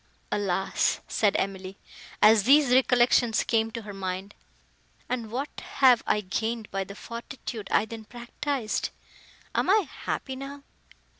[0.31, 1.77] —"Alas!" said Emily,
[2.23, 4.33] as these recollections came to her mind,
[5.07, 10.63] "and what have I gained by the fortitude I then practised?—am I happy now?